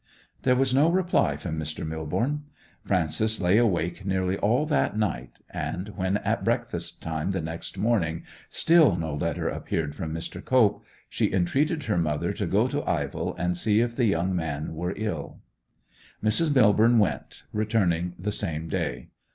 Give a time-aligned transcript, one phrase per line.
[0.41, 1.85] There was no reply from Mr.
[1.87, 2.41] Millborne.
[2.83, 8.23] Frances lay awake nearly all that night, and when at breakfast time the next morning
[8.49, 10.43] still no letter appeared from Mr.
[10.43, 14.73] Cope, she entreated her mother to go to Ivell and see if the young man
[14.73, 15.41] were ill.
[16.23, 16.49] Mrs.
[16.49, 19.09] Millborne went, returning the same day.